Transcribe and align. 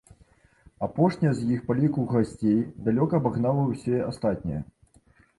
Апошняя 0.85 1.33
з 1.39 1.49
іх 1.55 1.59
па 1.67 1.75
ліку 1.79 2.05
гасцей 2.13 2.57
далёка 2.87 3.19
абагнала 3.21 3.65
ўсе 3.73 3.99
астатнія. 4.09 4.63